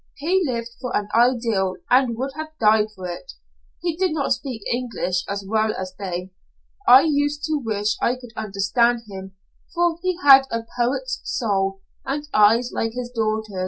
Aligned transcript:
He 0.15 0.41
lived 0.47 0.71
for 0.81 0.97
an 0.97 1.09
ideal 1.13 1.75
and 1.91 2.17
would 2.17 2.31
have 2.35 2.57
died 2.59 2.87
for 2.95 3.07
it. 3.07 3.33
He 3.83 3.95
did 3.95 4.13
not 4.13 4.33
speak 4.33 4.63
English 4.73 5.23
as 5.29 5.45
well 5.47 5.75
as 5.77 5.93
they. 5.93 6.31
I 6.87 7.01
used 7.01 7.43
to 7.43 7.61
wish 7.63 7.97
I 8.01 8.15
could 8.15 8.33
understand 8.35 9.01
him, 9.07 9.35
for 9.75 9.99
he 10.01 10.17
had 10.23 10.47
a 10.49 10.65
poet's 10.75 11.21
soul, 11.25 11.81
and 12.03 12.27
eyes 12.33 12.71
like 12.73 12.93
his 12.93 13.11
daughter's. 13.11 13.59